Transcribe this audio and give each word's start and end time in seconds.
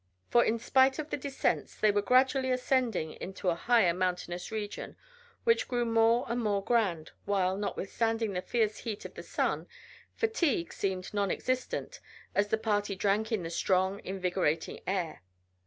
For 0.31 0.43
in 0.43 0.57
spite 0.57 0.97
of 0.97 1.11
the 1.11 1.15
descents 1.17 1.75
they 1.75 1.91
were 1.91 2.01
gradually 2.01 2.49
ascending 2.49 3.13
into 3.13 3.49
a 3.49 3.53
higher 3.55 3.93
mountainous 3.93 4.51
region 4.51 4.95
which 5.43 5.67
grew 5.67 5.85
more 5.85 6.25
and 6.27 6.41
more 6.41 6.63
grand, 6.63 7.11
while, 7.25 7.55
notwithstanding 7.55 8.33
the 8.33 8.41
fierce 8.41 8.77
heat 8.77 9.05
of 9.05 9.13
the 9.13 9.21
sun, 9.21 9.67
fatigue 10.15 10.73
seemed 10.73 11.13
non 11.13 11.29
existent, 11.29 11.99
as 12.33 12.47
the 12.47 12.57
party 12.57 12.95
drank 12.95 13.31
in 13.31 13.43
the 13.43 13.51
strong, 13.51 14.01
invigorating 14.03 14.79
air. 14.87 15.21